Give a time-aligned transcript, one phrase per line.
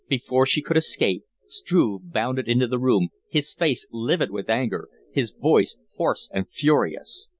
[0.09, 5.29] Before she could escape, Struve bounded into the room, his face livid with anger, his
[5.29, 7.29] voice hoarse and furious.